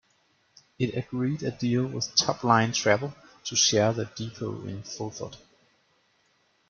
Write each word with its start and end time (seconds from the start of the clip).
It 0.79 0.95
agreed 0.97 1.43
a 1.43 1.51
deal 1.51 1.85
with 1.85 2.15
Top 2.15 2.43
Line 2.43 2.71
Travel 2.71 3.13
to 3.43 3.55
share 3.55 3.93
their 3.93 4.05
depot 4.15 4.63
in 4.65 4.81
Fulford. 4.81 5.35